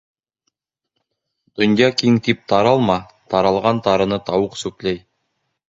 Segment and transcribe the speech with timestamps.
[1.59, 2.97] Донья киң тип таралма:
[3.35, 5.03] таралған тарыны тауыҡ сүпләй.